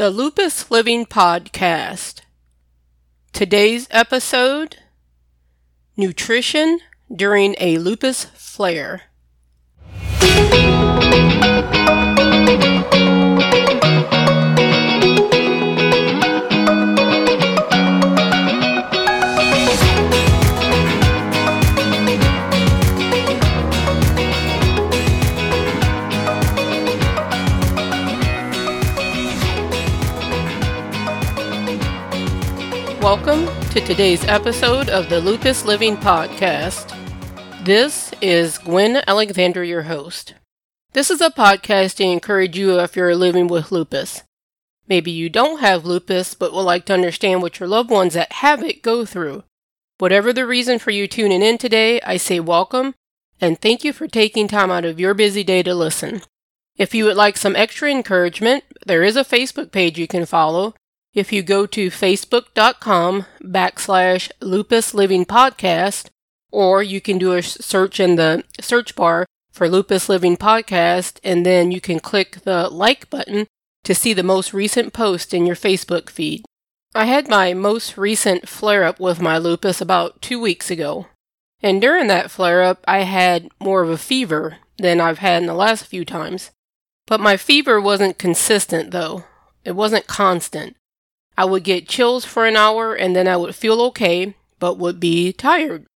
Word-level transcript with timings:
The 0.00 0.08
Lupus 0.08 0.70
Living 0.70 1.04
Podcast. 1.04 2.22
Today's 3.34 3.86
episode 3.90 4.78
Nutrition 5.94 6.80
during 7.14 7.54
a 7.60 7.76
lupus 7.76 8.24
flare. 8.24 9.02
Welcome 33.10 33.46
to 33.70 33.80
today's 33.80 34.24
episode 34.26 34.88
of 34.88 35.10
the 35.10 35.20
Lupus 35.20 35.64
Living 35.64 35.96
Podcast. 35.96 36.94
This 37.64 38.12
is 38.22 38.56
Gwen 38.56 39.02
Alexander, 39.04 39.64
your 39.64 39.82
host. 39.82 40.34
This 40.92 41.10
is 41.10 41.20
a 41.20 41.28
podcast 41.28 41.96
to 41.96 42.04
encourage 42.04 42.56
you 42.56 42.78
if 42.78 42.94
you're 42.94 43.16
living 43.16 43.48
with 43.48 43.72
lupus. 43.72 44.22
Maybe 44.86 45.10
you 45.10 45.28
don't 45.28 45.58
have 45.58 45.84
lupus, 45.84 46.34
but 46.34 46.52
would 46.52 46.62
like 46.62 46.84
to 46.84 46.94
understand 46.94 47.42
what 47.42 47.58
your 47.58 47.68
loved 47.68 47.90
ones 47.90 48.14
that 48.14 48.30
have 48.30 48.62
it 48.62 48.80
go 48.80 49.04
through. 49.04 49.42
Whatever 49.98 50.32
the 50.32 50.46
reason 50.46 50.78
for 50.78 50.92
you 50.92 51.08
tuning 51.08 51.42
in 51.42 51.58
today, 51.58 52.00
I 52.02 52.16
say 52.16 52.38
welcome 52.38 52.94
and 53.40 53.60
thank 53.60 53.82
you 53.82 53.92
for 53.92 54.06
taking 54.06 54.46
time 54.46 54.70
out 54.70 54.84
of 54.84 55.00
your 55.00 55.14
busy 55.14 55.42
day 55.42 55.64
to 55.64 55.74
listen. 55.74 56.22
If 56.76 56.94
you 56.94 57.06
would 57.06 57.16
like 57.16 57.36
some 57.36 57.56
extra 57.56 57.90
encouragement, 57.90 58.62
there 58.86 59.02
is 59.02 59.16
a 59.16 59.24
Facebook 59.24 59.72
page 59.72 59.98
you 59.98 60.06
can 60.06 60.26
follow 60.26 60.74
if 61.12 61.32
you 61.32 61.42
go 61.42 61.66
to 61.66 61.90
facebook.com 61.90 63.26
backslash 63.42 64.30
lupus 64.40 64.94
living 64.94 65.24
podcast, 65.24 66.08
or 66.52 66.82
you 66.82 67.00
can 67.00 67.18
do 67.18 67.32
a 67.32 67.42
search 67.42 68.00
in 68.00 68.16
the 68.16 68.44
search 68.60 68.94
bar 68.94 69.26
for 69.50 69.68
lupus 69.68 70.08
living 70.08 70.36
podcast, 70.36 71.18
and 71.24 71.44
then 71.44 71.72
you 71.72 71.80
can 71.80 72.00
click 72.00 72.42
the 72.44 72.68
like 72.68 73.10
button 73.10 73.46
to 73.84 73.94
see 73.94 74.12
the 74.12 74.22
most 74.22 74.52
recent 74.52 74.92
post 74.92 75.34
in 75.34 75.46
your 75.46 75.56
Facebook 75.56 76.10
feed. 76.10 76.44
I 76.94 77.06
had 77.06 77.28
my 77.28 77.54
most 77.54 77.96
recent 77.96 78.48
flare 78.48 78.84
up 78.84 78.98
with 78.98 79.20
my 79.20 79.38
lupus 79.38 79.80
about 79.80 80.20
two 80.20 80.40
weeks 80.40 80.70
ago. 80.70 81.06
And 81.62 81.80
during 81.80 82.08
that 82.08 82.30
flare 82.30 82.62
up, 82.62 82.84
I 82.86 83.00
had 83.00 83.48
more 83.60 83.82
of 83.82 83.90
a 83.90 83.98
fever 83.98 84.58
than 84.78 85.00
I've 85.00 85.18
had 85.18 85.42
in 85.42 85.46
the 85.46 85.54
last 85.54 85.84
few 85.86 86.04
times. 86.04 86.50
But 87.06 87.20
my 87.20 87.36
fever 87.36 87.80
wasn't 87.80 88.18
consistent 88.18 88.90
though. 88.90 89.24
It 89.64 89.72
wasn't 89.72 90.06
constant. 90.06 90.76
I 91.40 91.44
would 91.44 91.64
get 91.64 91.88
chills 91.88 92.26
for 92.26 92.44
an 92.44 92.54
hour 92.54 92.94
and 92.94 93.16
then 93.16 93.26
I 93.26 93.38
would 93.38 93.54
feel 93.54 93.80
okay, 93.80 94.34
but 94.58 94.76
would 94.76 95.00
be 95.00 95.32
tired. 95.32 95.86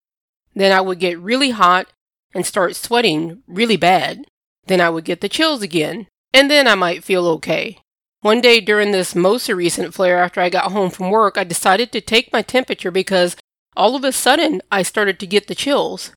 Then 0.55 0.73
I 0.73 0.81
would 0.81 0.99
get 0.99 1.21
really 1.21 1.51
hot 1.51 1.89
and 2.35 2.47
start 2.47 2.77
sweating 2.77 3.43
really 3.47 3.77
bad. 3.77 4.25
Then 4.69 4.81
I 4.81 4.89
would 4.89 5.05
get 5.05 5.21
the 5.21 5.29
chills 5.29 5.61
again, 5.61 6.07
and 6.33 6.51
then 6.51 6.67
I 6.67 6.75
might 6.77 7.05
feel 7.05 7.27
okay. 7.27 7.77
One 8.23 8.41
day 8.41 8.59
during 8.59 8.93
this 8.93 9.15
most 9.15 9.47
recent 9.51 9.93
flare 9.93 10.17
after 10.17 10.41
I 10.41 10.49
got 10.49 10.73
home 10.73 10.89
from 10.89 11.11
work, 11.11 11.37
I 11.37 11.45
decided 11.45 11.93
to 11.93 12.01
take 12.01 12.33
my 12.33 12.41
temperature 12.41 12.91
because 12.91 13.37
all 13.77 13.97
of 13.97 14.03
a 14.03 14.13
sudden 14.13 14.63
I 14.73 14.83
started 14.83 15.21
to 15.21 15.27
get 15.27 15.47
the 15.47 15.55
chills. 15.55 16.13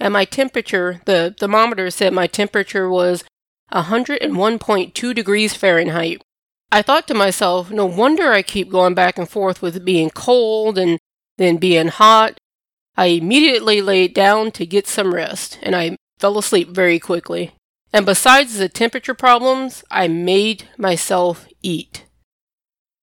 And 0.00 0.14
my 0.14 0.24
temperature, 0.24 1.02
the 1.04 1.36
thermometer 1.38 1.90
said 1.90 2.14
my 2.14 2.26
temperature 2.26 2.88
was 2.88 3.24
101.2 3.74 5.14
degrees 5.14 5.52
Fahrenheit. 5.52 6.22
I 6.74 6.82
thought 6.82 7.06
to 7.06 7.14
myself, 7.14 7.70
no 7.70 7.86
wonder 7.86 8.32
I 8.32 8.42
keep 8.42 8.68
going 8.68 8.94
back 8.94 9.16
and 9.16 9.28
forth 9.28 9.62
with 9.62 9.84
being 9.84 10.10
cold 10.10 10.76
and 10.76 10.98
then 11.38 11.58
being 11.58 11.86
hot. 11.86 12.36
I 12.96 13.06
immediately 13.06 13.80
laid 13.80 14.12
down 14.12 14.50
to 14.50 14.66
get 14.66 14.88
some 14.88 15.14
rest, 15.14 15.56
and 15.62 15.76
I 15.76 15.96
fell 16.18 16.36
asleep 16.36 16.70
very 16.70 16.98
quickly. 16.98 17.52
And 17.92 18.04
besides 18.04 18.58
the 18.58 18.68
temperature 18.68 19.14
problems, 19.14 19.84
I 19.88 20.08
made 20.08 20.68
myself 20.76 21.46
eat. 21.62 22.06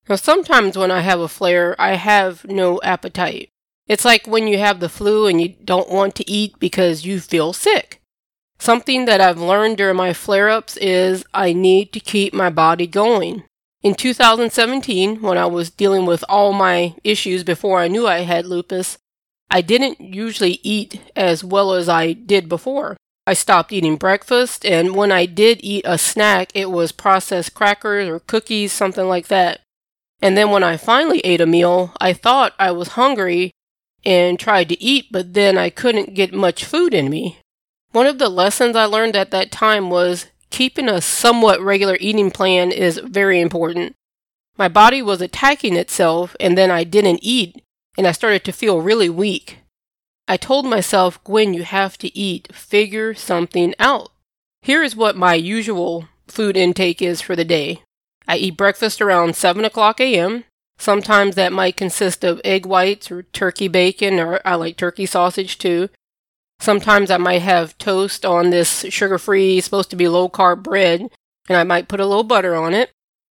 Now, 0.09 0.17
sometimes 0.17 0.77
when 0.77 0.91
I 0.91 0.99
have 0.99 1.21
a 1.21 1.29
flare, 1.29 1.73
I 1.79 1.93
have 1.93 2.43
no 2.43 2.81
appetite. 2.83 3.47
It's 3.87 4.03
like 4.03 4.27
when 4.27 4.49
you 4.49 4.57
have 4.57 4.81
the 4.81 4.89
flu 4.89 5.27
and 5.27 5.39
you 5.39 5.47
don't 5.47 5.89
want 5.89 6.15
to 6.15 6.29
eat 6.29 6.59
because 6.59 7.05
you 7.05 7.21
feel 7.21 7.53
sick. 7.53 8.01
Something 8.59 9.05
that 9.05 9.21
I've 9.21 9.39
learned 9.39 9.77
during 9.77 9.95
my 9.95 10.11
flare 10.11 10.49
ups 10.49 10.75
is 10.75 11.23
I 11.33 11.53
need 11.53 11.93
to 11.93 12.01
keep 12.01 12.33
my 12.33 12.49
body 12.49 12.85
going. 12.85 13.45
In 13.83 13.95
2017, 13.95 15.21
when 15.23 15.39
I 15.39 15.47
was 15.47 15.71
dealing 15.71 16.05
with 16.05 16.23
all 16.29 16.53
my 16.53 16.93
issues 17.03 17.43
before 17.43 17.79
I 17.79 17.87
knew 17.87 18.05
I 18.05 18.19
had 18.19 18.45
lupus, 18.45 18.99
I 19.49 19.61
didn't 19.61 19.99
usually 19.99 20.59
eat 20.61 21.01
as 21.15 21.43
well 21.43 21.73
as 21.73 21.89
I 21.89 22.13
did 22.13 22.47
before. 22.47 22.95
I 23.25 23.33
stopped 23.33 23.71
eating 23.71 23.97
breakfast, 23.97 24.65
and 24.65 24.95
when 24.95 25.11
I 25.11 25.25
did 25.25 25.59
eat 25.63 25.83
a 25.87 25.97
snack, 25.97 26.51
it 26.53 26.69
was 26.69 26.91
processed 26.91 27.55
crackers 27.55 28.07
or 28.07 28.19
cookies, 28.19 28.71
something 28.71 29.07
like 29.07 29.27
that. 29.27 29.61
And 30.21 30.37
then 30.37 30.51
when 30.51 30.63
I 30.63 30.77
finally 30.77 31.19
ate 31.21 31.41
a 31.41 31.47
meal, 31.47 31.93
I 31.99 32.13
thought 32.13 32.53
I 32.59 32.69
was 32.71 32.89
hungry 32.89 33.51
and 34.05 34.39
tried 34.39 34.69
to 34.69 34.81
eat, 34.81 35.07
but 35.11 35.33
then 35.33 35.57
I 35.57 35.71
couldn't 35.71 36.13
get 36.13 36.33
much 36.33 36.65
food 36.65 36.93
in 36.93 37.09
me. 37.09 37.39
One 37.91 38.05
of 38.05 38.19
the 38.19 38.29
lessons 38.29 38.75
I 38.75 38.85
learned 38.85 39.15
at 39.15 39.31
that 39.31 39.51
time 39.51 39.89
was 39.89 40.27
keeping 40.51 40.87
a 40.87 41.01
somewhat 41.01 41.61
regular 41.61 41.97
eating 41.99 42.29
plan 42.29 42.71
is 42.71 42.99
very 42.99 43.41
important. 43.41 43.95
My 44.57 44.67
body 44.67 45.01
was 45.01 45.21
attacking 45.21 45.75
itself, 45.75 46.35
and 46.39 46.57
then 46.57 46.69
I 46.69 46.83
didn't 46.83 47.21
eat, 47.23 47.63
and 47.97 48.05
I 48.05 48.11
started 48.11 48.43
to 48.43 48.51
feel 48.51 48.81
really 48.81 49.09
weak. 49.09 49.59
I 50.27 50.37
told 50.37 50.65
myself, 50.65 51.21
Gwen, 51.23 51.53
you 51.53 51.63
have 51.63 51.97
to 51.97 52.15
eat. 52.17 52.53
Figure 52.53 53.13
something 53.13 53.73
out. 53.79 54.11
Here 54.61 54.83
is 54.83 54.95
what 54.95 55.17
my 55.17 55.33
usual 55.33 56.07
food 56.27 56.55
intake 56.55 57.01
is 57.01 57.21
for 57.21 57.35
the 57.35 57.43
day. 57.43 57.81
I 58.27 58.37
eat 58.37 58.57
breakfast 58.57 59.01
around 59.01 59.35
7 59.35 59.65
o'clock 59.65 59.99
a.m. 59.99 60.43
Sometimes 60.77 61.35
that 61.35 61.51
might 61.51 61.75
consist 61.77 62.23
of 62.23 62.41
egg 62.45 62.65
whites 62.65 63.11
or 63.11 63.23
turkey 63.23 63.67
bacon, 63.67 64.19
or 64.19 64.39
I 64.45 64.55
like 64.55 64.77
turkey 64.77 65.05
sausage 65.05 65.57
too. 65.57 65.89
Sometimes 66.61 67.09
I 67.09 67.17
might 67.17 67.41
have 67.41 67.77
toast 67.79 68.23
on 68.23 68.51
this 68.51 68.85
sugar 68.89 69.17
free, 69.17 69.59
supposed 69.61 69.89
to 69.89 69.95
be 69.95 70.07
low 70.07 70.29
carb 70.29 70.61
bread, 70.61 71.09
and 71.49 71.57
I 71.57 71.63
might 71.63 71.87
put 71.87 71.99
a 71.99 72.05
little 72.05 72.23
butter 72.23 72.55
on 72.55 72.75
it. 72.75 72.91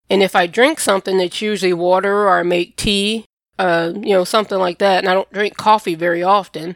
And 0.10 0.24
if 0.24 0.36
I 0.36 0.48
drink 0.48 0.80
something, 0.80 1.20
it's 1.20 1.42
usually 1.42 1.72
water 1.74 2.28
or 2.28 2.40
I 2.40 2.44
make 2.44 2.76
tea, 2.76 3.26
uh, 3.60 3.94
you 3.96 4.10
know, 4.10 4.24
something 4.24 4.58
like 4.58 4.80
that. 4.80 5.04
And 5.04 5.08
I 5.08 5.14
don't 5.14 5.32
drink 5.32 5.56
coffee 5.58 5.94
very 5.94 6.24
often. 6.24 6.76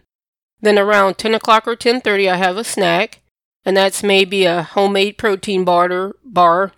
Then 0.61 0.77
around 0.77 1.17
10 1.17 1.33
o'clock 1.33 1.67
or 1.67 1.75
10.30, 1.75 2.31
I 2.31 2.35
have 2.35 2.57
a 2.57 2.63
snack. 2.63 3.21
And 3.65 3.75
that's 3.75 4.03
maybe 4.03 4.45
a 4.45 4.61
homemade 4.61 5.17
protein 5.17 5.65
bar, 5.65 6.13
bar 6.23 6.73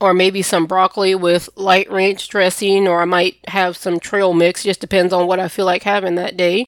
or 0.00 0.12
maybe 0.12 0.42
some 0.42 0.66
broccoli 0.66 1.14
with 1.14 1.48
light 1.56 1.90
ranch 1.90 2.28
dressing, 2.28 2.86
or 2.86 3.02
I 3.02 3.04
might 3.04 3.36
have 3.48 3.76
some 3.76 3.98
trail 3.98 4.32
mix, 4.32 4.62
just 4.62 4.80
depends 4.80 5.12
on 5.12 5.26
what 5.26 5.40
I 5.40 5.48
feel 5.48 5.64
like 5.64 5.84
having 5.84 6.14
that 6.16 6.36
day. 6.36 6.66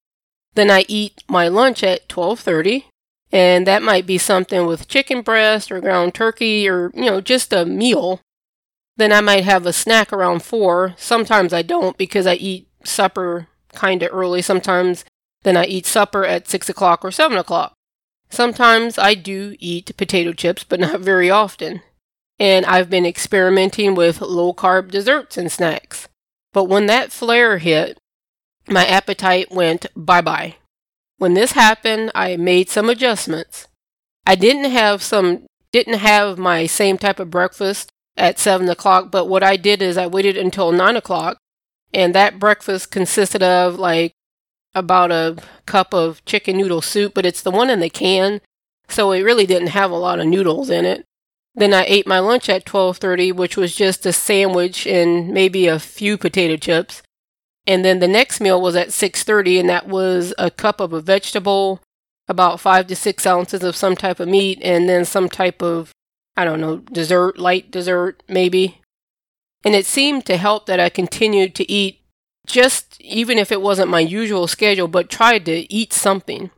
Then 0.55 0.71
I 0.71 0.85
eat 0.89 1.23
my 1.29 1.49
lunch 1.49 1.83
at 1.83 2.09
12:30, 2.09 2.87
and 3.33 3.67
that 3.67 3.83
might 3.83 4.07
be 4.07 4.19
something 4.19 4.67
with 4.67 4.89
chicken 4.89 5.23
breast 5.23 5.71
or 5.71 5.81
ground 5.81 6.15
turkey 6.15 6.69
or, 6.69 6.91
you 6.95 7.07
know, 7.07 7.21
just 7.21 7.53
a 7.53 7.65
meal. 7.65 8.21
Then 8.97 9.13
I 9.13 9.21
might 9.21 9.45
have 9.45 9.65
a 9.65 9.73
snack 9.73 10.13
around 10.13 10.43
4. 10.43 10.95
Sometimes 10.97 11.53
I 11.53 11.63
don't 11.63 11.97
because 11.97 12.27
I 12.27 12.35
eat 12.35 12.69
supper 12.85 13.49
kind 13.73 14.03
of 14.03 14.11
early. 14.13 14.43
Sometimes 14.43 15.05
then 15.43 15.57
I 15.57 15.65
eat 15.65 15.87
supper 15.87 16.25
at 16.25 16.49
6 16.49 16.69
o'clock 16.69 17.05
or 17.05 17.11
7 17.11 17.39
o'clock. 17.39 17.73
Sometimes 18.29 18.99
I 18.99 19.15
do 19.15 19.57
eat 19.59 19.97
potato 19.97 20.33
chips, 20.33 20.65
but 20.65 20.81
not 20.87 21.01
very 21.01 21.31
often. 21.31 21.83
And 22.39 22.65
I've 22.67 22.91
been 22.91 23.07
experimenting 23.07 23.95
with 23.95 24.21
low 24.21 24.53
carb 24.53 24.91
desserts 24.91 25.37
and 25.37 25.51
snacks. 25.51 26.09
But 26.53 26.65
when 26.65 26.87
that 26.87 27.13
flare 27.13 27.59
hit, 27.59 27.99
my 28.71 28.87
appetite 28.87 29.51
went 29.51 29.87
bye 29.97 30.21
bye. 30.21 30.57
When 31.19 31.35
this 31.35 31.53
happened, 31.53 32.11
I 32.15 32.37
made 32.37 32.71
some 32.71 32.89
adjustments. 32.89 33.69
I 34.27 34.35
didn't 34.35 34.71
have 34.71 35.03
some 35.03 35.47
didn't 35.73 35.99
have 35.99 36.39
my 36.39 36.67
same 36.67 36.99
type 36.99 37.21
of 37.21 37.31
breakfast 37.31 37.91
at 38.17 38.39
seven 38.39 38.69
o'clock, 38.69 39.11
but 39.11 39.27
what 39.27 39.43
I 39.43 39.57
did 39.57 39.83
is 39.83 39.97
I 39.97 40.07
waited 40.07 40.37
until 40.37 40.73
nine 40.73 40.97
o'clock, 40.97 41.39
and 41.93 42.15
that 42.15 42.39
breakfast 42.39 42.91
consisted 42.91 43.43
of 43.43 43.79
like 43.79 44.13
about 44.75 45.11
a 45.11 45.37
cup 45.67 45.93
of 45.93 46.25
chicken 46.25 46.57
noodle 46.57 46.83
soup, 46.83 47.13
but 47.15 47.27
it's 47.27 47.43
the 47.43 47.51
one 47.51 47.71
in 47.71 47.81
the 47.81 47.91
can, 47.91 48.41
so 48.89 49.13
it 49.13 49.23
really 49.23 49.47
didn't 49.47 49.69
have 49.69 49.91
a 49.91 49.97
lot 49.97 50.21
of 50.21 50.27
noodles 50.27 50.71
in 50.71 50.85
it. 50.85 51.05
Then 51.55 51.75
I 51.75 51.85
ate 51.87 52.07
my 52.07 52.19
lunch 52.21 52.49
at 52.49 52.65
12:30, 52.65 53.33
which 53.33 53.57
was 53.57 53.75
just 53.75 54.07
a 54.07 54.13
sandwich 54.13 54.87
and 54.87 55.29
maybe 55.29 55.67
a 55.67 55.79
few 55.79 56.17
potato 56.17 56.57
chips. 56.57 57.03
And 57.67 57.85
then 57.85 57.99
the 57.99 58.09
next 58.09 58.41
meal 58.41 58.61
was 58.61 58.77
at 58.77 58.93
6:30 58.93 59.61
and 59.61 59.69
that 59.69 59.87
was 59.87 60.35
a 60.39 60.51
cup 60.51 60.81
of 60.81 60.93
a 60.93 61.01
vegetable, 61.01 61.81
about 62.29 62.61
5 62.61 62.87
to 62.89 62.97
6 62.97 63.27
ounces 63.27 63.63
of 63.63 63.77
some 63.77 63.97
type 63.97 64.21
of 64.21 64.29
meat 64.29 64.59
and 64.63 64.89
then 64.89 65.05
some 65.05 65.29
type 65.29 65.63
of 65.63 65.91
I 66.37 66.45
don't 66.45 66.61
know, 66.61 66.79
dessert, 66.79 67.39
light 67.39 67.71
dessert 67.71 68.23
maybe. 68.29 68.81
And 69.65 69.75
it 69.75 69.85
seemed 69.85 70.25
to 70.27 70.37
help 70.37 70.67
that 70.67 70.81
I 70.81 70.89
continued 70.89 71.55
to 71.57 71.71
eat 71.71 72.01
just 72.47 72.99
even 73.01 73.39
if 73.39 73.53
it 73.53 73.61
wasn't 73.61 73.91
my 73.91 74.01
usual 74.01 74.47
schedule, 74.47 74.89
but 74.89 75.11
tried 75.11 75.45
to 75.47 75.73
eat 75.73 75.93
something. 75.93 76.51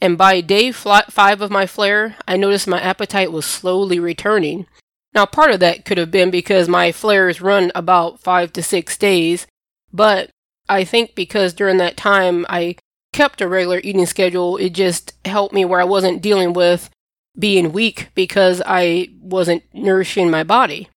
And 0.00 0.16
by 0.16 0.40
day 0.40 0.72
five 0.72 1.42
of 1.42 1.50
my 1.50 1.66
flare, 1.66 2.16
I 2.26 2.36
noticed 2.36 2.66
my 2.66 2.80
appetite 2.80 3.32
was 3.32 3.44
slowly 3.44 3.98
returning. 3.98 4.66
Now, 5.12 5.26
part 5.26 5.50
of 5.50 5.60
that 5.60 5.84
could 5.84 5.98
have 5.98 6.10
been 6.10 6.30
because 6.30 6.68
my 6.68 6.92
flares 6.92 7.40
run 7.40 7.72
about 7.74 8.20
five 8.20 8.52
to 8.54 8.62
six 8.62 8.96
days, 8.96 9.46
but 9.92 10.30
I 10.68 10.84
think 10.84 11.14
because 11.14 11.52
during 11.52 11.78
that 11.78 11.96
time 11.96 12.46
I 12.48 12.76
kept 13.12 13.40
a 13.40 13.48
regular 13.48 13.80
eating 13.82 14.06
schedule, 14.06 14.56
it 14.56 14.70
just 14.70 15.14
helped 15.24 15.54
me 15.54 15.64
where 15.64 15.80
I 15.80 15.84
wasn't 15.84 16.22
dealing 16.22 16.52
with 16.52 16.90
being 17.38 17.72
weak 17.72 18.08
because 18.14 18.62
I 18.66 19.08
wasn't 19.20 19.62
nourishing 19.72 20.30
my 20.30 20.44
body. 20.44 20.88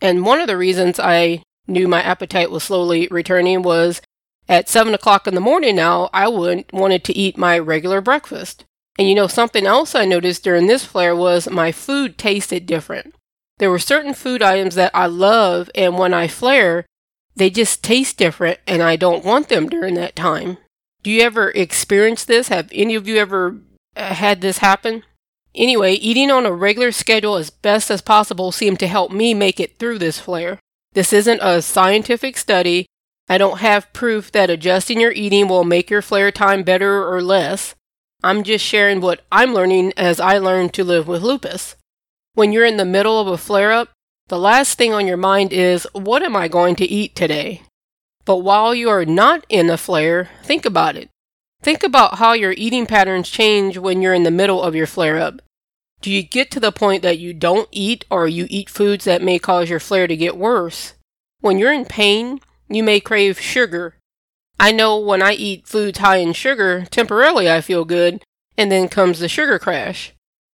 And 0.00 0.24
one 0.24 0.40
of 0.40 0.46
the 0.46 0.56
reasons 0.56 1.00
I 1.00 1.42
knew 1.66 1.88
my 1.88 2.02
appetite 2.02 2.50
was 2.50 2.64
slowly 2.64 3.08
returning 3.10 3.62
was 3.62 4.00
at 4.48 4.68
seven 4.68 4.94
o'clock 4.94 5.26
in 5.26 5.34
the 5.34 5.40
morning 5.40 5.76
now, 5.76 6.08
I 6.12 6.28
would 6.28 6.64
wanted 6.72 7.04
to 7.04 7.16
eat 7.16 7.36
my 7.36 7.58
regular 7.58 8.00
breakfast. 8.00 8.64
And 8.98 9.08
you 9.08 9.14
know, 9.14 9.26
something 9.26 9.66
else 9.66 9.94
I 9.94 10.06
noticed 10.06 10.42
during 10.42 10.66
this 10.66 10.84
flare 10.84 11.14
was 11.14 11.50
my 11.50 11.70
food 11.70 12.16
tasted 12.16 12.66
different. 12.66 13.14
There 13.58 13.70
were 13.70 13.78
certain 13.78 14.14
food 14.14 14.42
items 14.42 14.74
that 14.76 14.92
I 14.94 15.06
love, 15.06 15.70
and 15.74 15.98
when 15.98 16.14
I 16.14 16.28
flare, 16.28 16.86
they 17.38 17.50
just 17.50 17.82
taste 17.82 18.18
different, 18.18 18.58
and 18.66 18.82
I 18.82 18.96
don't 18.96 19.24
want 19.24 19.48
them 19.48 19.68
during 19.68 19.94
that 19.94 20.16
time. 20.16 20.58
Do 21.02 21.10
you 21.10 21.22
ever 21.22 21.50
experience 21.50 22.24
this? 22.24 22.48
Have 22.48 22.68
any 22.72 22.94
of 22.94 23.06
you 23.06 23.16
ever 23.16 23.56
uh, 23.96 24.14
had 24.14 24.40
this 24.40 24.58
happen? 24.58 25.04
Anyway, 25.54 25.92
eating 25.94 26.30
on 26.30 26.44
a 26.44 26.52
regular 26.52 26.92
schedule 26.92 27.36
as 27.36 27.50
best 27.50 27.90
as 27.90 28.02
possible 28.02 28.52
seemed 28.52 28.80
to 28.80 28.86
help 28.86 29.10
me 29.10 29.34
make 29.34 29.58
it 29.60 29.78
through 29.78 29.98
this 29.98 30.18
flare. 30.18 30.58
This 30.92 31.12
isn't 31.12 31.40
a 31.42 31.62
scientific 31.62 32.36
study. 32.36 32.86
I 33.28 33.38
don't 33.38 33.58
have 33.58 33.92
proof 33.92 34.32
that 34.32 34.50
adjusting 34.50 35.00
your 35.00 35.12
eating 35.12 35.48
will 35.48 35.64
make 35.64 35.90
your 35.90 36.02
flare 36.02 36.32
time 36.32 36.62
better 36.62 37.06
or 37.08 37.22
less. 37.22 37.74
I'm 38.22 38.42
just 38.42 38.64
sharing 38.64 39.00
what 39.00 39.24
I'm 39.30 39.54
learning 39.54 39.92
as 39.96 40.18
I 40.18 40.38
learn 40.38 40.70
to 40.70 40.84
live 40.84 41.06
with 41.06 41.22
lupus. 41.22 41.76
When 42.34 42.52
you're 42.52 42.64
in 42.64 42.78
the 42.78 42.84
middle 42.84 43.20
of 43.20 43.28
a 43.28 43.38
flare 43.38 43.72
up, 43.72 43.90
the 44.28 44.38
last 44.38 44.78
thing 44.78 44.92
on 44.92 45.06
your 45.06 45.16
mind 45.16 45.52
is, 45.52 45.86
what 45.92 46.22
am 46.22 46.36
I 46.36 46.48
going 46.48 46.76
to 46.76 46.84
eat 46.84 47.16
today? 47.16 47.62
But 48.24 48.38
while 48.38 48.74
you 48.74 48.90
are 48.90 49.06
not 49.06 49.44
in 49.48 49.70
a 49.70 49.78
flare, 49.78 50.30
think 50.42 50.66
about 50.66 50.96
it. 50.96 51.08
Think 51.62 51.82
about 51.82 52.16
how 52.16 52.34
your 52.34 52.52
eating 52.52 52.86
patterns 52.86 53.30
change 53.30 53.78
when 53.78 54.02
you're 54.02 54.14
in 54.14 54.22
the 54.22 54.30
middle 54.30 54.62
of 54.62 54.74
your 54.74 54.86
flare 54.86 55.18
up. 55.18 55.40
Do 56.00 56.10
you 56.10 56.22
get 56.22 56.50
to 56.52 56.60
the 56.60 56.70
point 56.70 57.02
that 57.02 57.18
you 57.18 57.32
don't 57.32 57.68
eat 57.72 58.04
or 58.10 58.28
you 58.28 58.46
eat 58.48 58.70
foods 58.70 59.04
that 59.06 59.22
may 59.22 59.38
cause 59.38 59.68
your 59.70 59.80
flare 59.80 60.06
to 60.06 60.16
get 60.16 60.36
worse? 60.36 60.94
When 61.40 61.58
you're 61.58 61.72
in 61.72 61.86
pain, 61.86 62.40
you 62.68 62.84
may 62.84 63.00
crave 63.00 63.40
sugar. 63.40 63.96
I 64.60 64.72
know 64.72 64.98
when 64.98 65.22
I 65.22 65.32
eat 65.32 65.66
foods 65.66 65.98
high 65.98 66.16
in 66.16 66.34
sugar, 66.34 66.84
temporarily 66.90 67.50
I 67.50 67.60
feel 67.60 67.84
good, 67.84 68.22
and 68.56 68.70
then 68.70 68.88
comes 68.88 69.18
the 69.20 69.28
sugar 69.28 69.58
crash. 69.58 70.12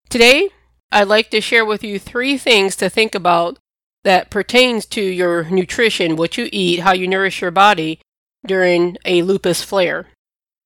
Today, 0.09 0.51
I'd 0.93 1.09
like 1.09 1.31
to 1.31 1.41
share 1.41 1.65
with 1.65 1.83
you 1.83 1.99
three 1.99 2.39
things 2.39 2.77
to 2.77 2.89
think 2.89 3.15
about 3.15 3.59
that 4.05 4.31
pertains 4.31 4.87
to 4.87 5.03
your 5.03 5.45
nutrition, 5.45 6.17
what 6.17 6.39
you 6.39 6.49
eat, 6.53 6.81
how 6.81 6.93
you 6.93 7.09
nourish 7.09 7.41
your 7.41 7.51
body 7.51 8.01
during 8.47 8.97
a 9.05 9.23
lupus 9.23 9.63
flare. 9.63 10.09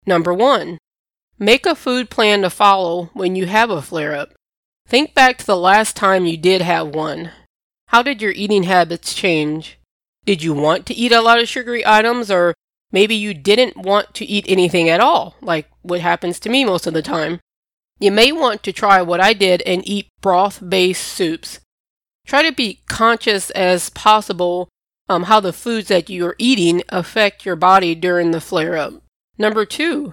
Number 0.06 0.34
one, 0.34 0.78
make 1.38 1.64
a 1.64 1.74
food 1.74 2.10
plan 2.10 2.42
to 2.42 2.50
follow 2.50 3.10
when 3.14 3.36
you 3.36 3.46
have 3.46 3.70
a 3.70 3.80
flare 3.80 4.14
up. 4.14 4.34
Think 4.86 5.14
back 5.14 5.38
to 5.38 5.46
the 5.46 5.56
last 5.56 5.96
time 5.96 6.26
you 6.26 6.36
did 6.36 6.62
have 6.62 6.88
one. 6.88 7.30
How 7.88 8.02
did 8.02 8.20
your 8.20 8.32
eating 8.32 8.64
habits 8.64 9.14
change? 9.14 9.78
Did 10.24 10.42
you 10.42 10.52
want 10.52 10.84
to 10.86 10.94
eat 10.94 11.12
a 11.12 11.20
lot 11.20 11.40
of 11.40 11.48
sugary 11.48 11.86
items, 11.86 12.30
or 12.30 12.54
maybe 12.90 13.14
you 13.14 13.34
didn't 13.34 13.76
want 13.76 14.14
to 14.14 14.24
eat 14.24 14.44
anything 14.48 14.88
at 14.88 15.00
all, 15.00 15.36
like 15.40 15.68
what 15.82 16.00
happens 16.00 16.40
to 16.40 16.50
me 16.50 16.64
most 16.64 16.86
of 16.86 16.94
the 16.94 17.02
time? 17.02 17.40
You 18.00 18.12
may 18.12 18.32
want 18.32 18.62
to 18.64 18.72
try 18.72 19.02
what 19.02 19.20
I 19.20 19.32
did 19.32 19.62
and 19.62 19.86
eat 19.86 20.08
broth 20.20 20.62
based 20.66 21.04
soups. 21.04 21.60
Try 22.28 22.42
to 22.42 22.52
be 22.52 22.82
conscious 22.86 23.48
as 23.52 23.88
possible 23.88 24.68
um, 25.08 25.24
how 25.24 25.40
the 25.40 25.50
foods 25.50 25.88
that 25.88 26.10
you 26.10 26.26
are 26.26 26.36
eating 26.36 26.82
affect 26.90 27.46
your 27.46 27.56
body 27.56 27.94
during 27.94 28.32
the 28.32 28.40
flare 28.40 28.76
up. 28.76 28.92
Number 29.38 29.64
two, 29.64 30.12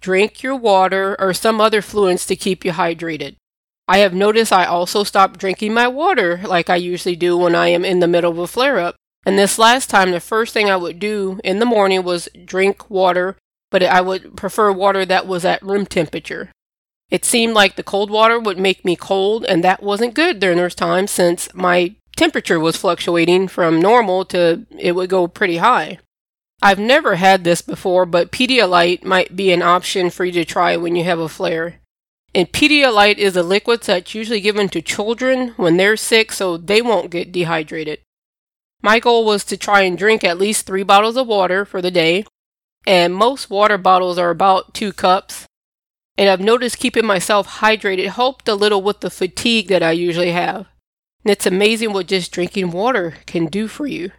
drink 0.00 0.44
your 0.44 0.54
water 0.54 1.16
or 1.18 1.34
some 1.34 1.60
other 1.60 1.82
fluids 1.82 2.24
to 2.26 2.36
keep 2.36 2.64
you 2.64 2.70
hydrated. 2.70 3.34
I 3.88 3.98
have 3.98 4.14
noticed 4.14 4.52
I 4.52 4.64
also 4.64 5.02
stopped 5.02 5.40
drinking 5.40 5.74
my 5.74 5.88
water 5.88 6.40
like 6.44 6.70
I 6.70 6.76
usually 6.76 7.16
do 7.16 7.36
when 7.36 7.56
I 7.56 7.66
am 7.66 7.84
in 7.84 7.98
the 7.98 8.06
middle 8.06 8.30
of 8.30 8.38
a 8.38 8.46
flare 8.46 8.78
up. 8.78 8.94
And 9.24 9.36
this 9.36 9.58
last 9.58 9.90
time, 9.90 10.12
the 10.12 10.20
first 10.20 10.54
thing 10.54 10.70
I 10.70 10.76
would 10.76 11.00
do 11.00 11.40
in 11.42 11.58
the 11.58 11.66
morning 11.66 12.04
was 12.04 12.28
drink 12.44 12.88
water, 12.88 13.38
but 13.72 13.82
I 13.82 14.02
would 14.02 14.36
prefer 14.36 14.70
water 14.70 15.04
that 15.04 15.26
was 15.26 15.44
at 15.44 15.62
room 15.62 15.84
temperature. 15.84 16.52
It 17.10 17.24
seemed 17.24 17.54
like 17.54 17.76
the 17.76 17.82
cold 17.82 18.10
water 18.10 18.38
would 18.38 18.58
make 18.58 18.84
me 18.84 18.96
cold, 18.96 19.44
and 19.44 19.62
that 19.62 19.82
wasn't 19.82 20.14
good 20.14 20.40
during 20.40 20.58
those 20.58 20.74
times 20.74 21.10
since 21.10 21.52
my 21.54 21.94
temperature 22.16 22.58
was 22.58 22.76
fluctuating 22.76 23.46
from 23.48 23.80
normal 23.80 24.24
to 24.24 24.66
it 24.78 24.92
would 24.92 25.10
go 25.10 25.28
pretty 25.28 25.58
high. 25.58 25.98
I've 26.62 26.78
never 26.78 27.16
had 27.16 27.44
this 27.44 27.60
before, 27.60 28.06
but 28.06 28.32
Pedialyte 28.32 29.04
might 29.04 29.36
be 29.36 29.52
an 29.52 29.62
option 29.62 30.10
for 30.10 30.24
you 30.24 30.32
to 30.32 30.44
try 30.44 30.76
when 30.76 30.96
you 30.96 31.04
have 31.04 31.18
a 31.18 31.28
flare. 31.28 31.80
And 32.34 32.50
Pedialyte 32.50 33.18
is 33.18 33.36
a 33.36 33.42
liquid 33.42 33.82
that's 33.82 34.14
usually 34.14 34.40
given 34.40 34.68
to 34.70 34.82
children 34.82 35.48
when 35.56 35.76
they're 35.76 35.96
sick 35.96 36.32
so 36.32 36.56
they 36.56 36.82
won't 36.82 37.10
get 37.10 37.32
dehydrated. 37.32 38.00
My 38.82 39.00
goal 39.00 39.24
was 39.24 39.44
to 39.44 39.56
try 39.56 39.82
and 39.82 39.96
drink 39.96 40.24
at 40.24 40.38
least 40.38 40.66
three 40.66 40.82
bottles 40.82 41.16
of 41.16 41.26
water 41.26 41.64
for 41.64 41.80
the 41.80 41.90
day, 41.90 42.24
and 42.86 43.14
most 43.14 43.50
water 43.50 43.78
bottles 43.78 44.18
are 44.18 44.30
about 44.30 44.74
two 44.74 44.92
cups. 44.92 45.46
And 46.18 46.28
I've 46.28 46.40
noticed 46.40 46.78
keeping 46.78 47.04
myself 47.04 47.46
hydrated 47.46 48.08
helped 48.08 48.48
a 48.48 48.54
little 48.54 48.82
with 48.82 49.00
the 49.00 49.10
fatigue 49.10 49.68
that 49.68 49.82
I 49.82 49.92
usually 49.92 50.32
have. 50.32 50.66
And 51.24 51.32
it's 51.32 51.46
amazing 51.46 51.92
what 51.92 52.06
just 52.06 52.32
drinking 52.32 52.70
water 52.70 53.14
can 53.26 53.46
do 53.46 53.68
for 53.68 53.86
you. 53.86 54.12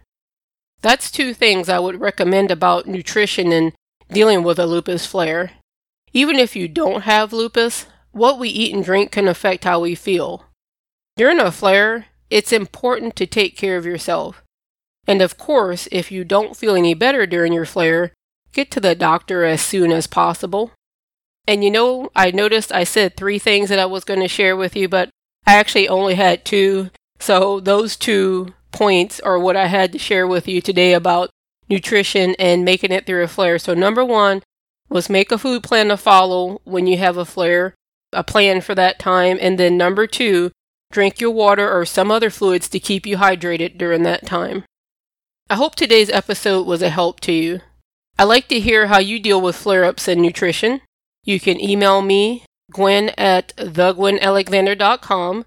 That's 0.80 1.10
two 1.10 1.34
things 1.34 1.68
I 1.68 1.78
would 1.78 2.00
recommend 2.00 2.50
about 2.50 2.86
nutrition 2.86 3.50
and 3.50 3.72
dealing 4.12 4.42
with 4.42 4.58
a 4.58 4.66
lupus 4.66 5.06
flare. 5.06 5.52
Even 6.12 6.36
if 6.36 6.54
you 6.54 6.68
don't 6.68 7.02
have 7.02 7.32
lupus, 7.32 7.86
what 8.12 8.38
we 8.38 8.48
eat 8.48 8.74
and 8.74 8.84
drink 8.84 9.10
can 9.10 9.26
affect 9.26 9.64
how 9.64 9.80
we 9.80 9.94
feel. 9.94 10.44
During 11.16 11.40
a 11.40 11.50
flare, 11.50 12.06
it's 12.30 12.52
important 12.52 13.16
to 13.16 13.26
take 13.26 13.56
care 13.56 13.76
of 13.76 13.84
yourself. 13.84 14.42
And 15.06 15.20
of 15.20 15.38
course, 15.38 15.88
if 15.90 16.12
you 16.12 16.22
don't 16.22 16.56
feel 16.56 16.76
any 16.76 16.94
better 16.94 17.26
during 17.26 17.52
your 17.52 17.64
flare, 17.64 18.12
get 18.52 18.70
to 18.72 18.80
the 18.80 18.94
doctor 18.94 19.44
as 19.44 19.62
soon 19.62 19.90
as 19.90 20.06
possible. 20.06 20.72
And 21.48 21.64
you 21.64 21.70
know, 21.70 22.10
I 22.14 22.30
noticed 22.30 22.70
I 22.72 22.84
said 22.84 23.16
three 23.16 23.38
things 23.38 23.70
that 23.70 23.78
I 23.78 23.86
was 23.86 24.04
going 24.04 24.20
to 24.20 24.28
share 24.28 24.54
with 24.54 24.76
you, 24.76 24.86
but 24.86 25.08
I 25.46 25.54
actually 25.54 25.88
only 25.88 26.14
had 26.14 26.44
two. 26.44 26.90
So 27.20 27.58
those 27.58 27.96
two 27.96 28.52
points 28.70 29.18
are 29.20 29.38
what 29.38 29.56
I 29.56 29.66
had 29.68 29.92
to 29.92 29.98
share 29.98 30.26
with 30.26 30.46
you 30.46 30.60
today 30.60 30.92
about 30.92 31.30
nutrition 31.66 32.36
and 32.38 32.66
making 32.66 32.92
it 32.92 33.06
through 33.06 33.22
a 33.22 33.28
flare. 33.28 33.58
So 33.58 33.72
number 33.72 34.04
one 34.04 34.42
was 34.90 35.08
make 35.08 35.32
a 35.32 35.38
food 35.38 35.62
plan 35.62 35.88
to 35.88 35.96
follow 35.96 36.60
when 36.64 36.86
you 36.86 36.98
have 36.98 37.16
a 37.16 37.24
flare, 37.24 37.74
a 38.12 38.22
plan 38.22 38.60
for 38.60 38.74
that 38.74 38.98
time. 38.98 39.38
And 39.40 39.58
then 39.58 39.78
number 39.78 40.06
two, 40.06 40.50
drink 40.92 41.18
your 41.18 41.30
water 41.30 41.66
or 41.74 41.86
some 41.86 42.10
other 42.10 42.28
fluids 42.28 42.68
to 42.68 42.78
keep 42.78 43.06
you 43.06 43.16
hydrated 43.16 43.78
during 43.78 44.02
that 44.02 44.26
time. 44.26 44.64
I 45.48 45.54
hope 45.54 45.76
today's 45.76 46.10
episode 46.10 46.66
was 46.66 46.82
a 46.82 46.90
help 46.90 47.20
to 47.20 47.32
you. 47.32 47.60
I 48.18 48.24
like 48.24 48.48
to 48.48 48.60
hear 48.60 48.88
how 48.88 48.98
you 48.98 49.18
deal 49.18 49.40
with 49.40 49.56
flare 49.56 49.86
ups 49.86 50.08
and 50.08 50.20
nutrition. 50.20 50.82
You 51.24 51.40
can 51.40 51.60
email 51.60 52.02
me, 52.02 52.44
Gwen 52.72 53.10
at 53.18 53.54
thegwenalexander.com, 53.56 55.44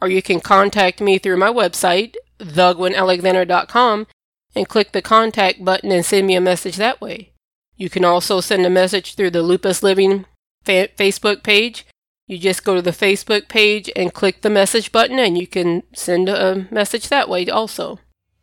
or 0.00 0.08
you 0.08 0.22
can 0.22 0.40
contact 0.40 1.00
me 1.00 1.18
through 1.18 1.36
my 1.36 1.48
website, 1.48 2.14
thegwenalexander.com, 2.38 4.06
and 4.54 4.68
click 4.68 4.92
the 4.92 5.02
contact 5.02 5.64
button 5.64 5.92
and 5.92 6.04
send 6.04 6.26
me 6.26 6.34
a 6.34 6.40
message 6.40 6.76
that 6.76 7.00
way. 7.00 7.32
You 7.76 7.88
can 7.88 8.04
also 8.04 8.40
send 8.40 8.66
a 8.66 8.70
message 8.70 9.14
through 9.14 9.30
the 9.30 9.42
Lupus 9.42 9.82
Living 9.82 10.26
fa- 10.64 10.88
Facebook 10.98 11.42
page. 11.42 11.86
You 12.26 12.38
just 12.38 12.64
go 12.64 12.74
to 12.74 12.82
the 12.82 12.90
Facebook 12.90 13.48
page 13.48 13.90
and 13.96 14.12
click 14.12 14.42
the 14.42 14.50
message 14.50 14.92
button, 14.92 15.18
and 15.18 15.36
you 15.38 15.46
can 15.46 15.82
send 15.94 16.28
a 16.28 16.68
message 16.70 17.08
that 17.08 17.28
way 17.28 17.48
also. 17.48 17.98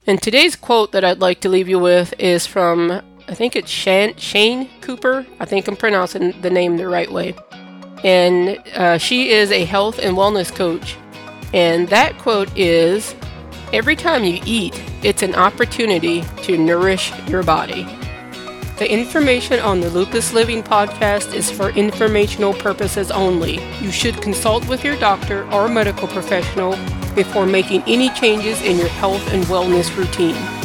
And 0.06 0.22
today's 0.22 0.56
quote 0.56 0.92
that 0.92 1.04
I'd 1.04 1.20
like 1.20 1.42
to 1.42 1.50
leave 1.50 1.70
you 1.70 1.80
with 1.80 2.14
is 2.18 2.48
from 2.48 3.02
I 3.30 3.34
think 3.34 3.56
it's 3.56 3.70
Shane, 3.70 4.16
Shane 4.16 4.70
Cooper. 4.82 5.26
I 5.40 5.46
think 5.46 5.68
I'm 5.68 5.76
pronouncing 5.76 6.40
the 6.42 6.50
name 6.50 6.78
the 6.78 6.88
right 6.88 7.12
way. 7.12 7.36
And 8.04 8.58
uh, 8.74 8.98
she 8.98 9.32
is 9.32 9.52
a 9.52 9.66
health 9.66 10.00
and 10.00 10.16
wellness 10.16 10.54
coach. 10.54 10.96
And 11.54 11.90
that 11.90 12.18
quote 12.18 12.56
is 12.58 13.16
Every 13.74 13.98
time 13.98 14.24
you 14.24 14.42
eat, 14.46 14.82
it's 15.04 15.24
an 15.24 15.36
opportunity 15.36 16.24
to 16.44 16.58
nourish 16.58 17.12
your 17.28 17.44
body. 17.44 17.84
The 18.78 18.90
information 18.90 19.60
on 19.60 19.82
the 19.82 19.90
Lupus 19.90 20.32
Living 20.32 20.64
podcast 20.64 21.34
is 21.34 21.52
for 21.52 21.72
informational 21.72 22.54
purposes 22.54 23.12
only. 23.12 23.60
You 23.82 23.92
should 23.92 24.22
consult 24.22 24.70
with 24.70 24.86
your 24.86 24.96
doctor 24.98 25.52
or 25.52 25.68
medical 25.68 26.08
professional 26.08 26.78
before 27.14 27.46
making 27.46 27.84
any 27.88 28.10
changes 28.12 28.62
in 28.62 28.78
your 28.78 28.88
health 28.88 29.34
and 29.34 29.44
wellness 29.46 29.94
routine. 29.98 30.57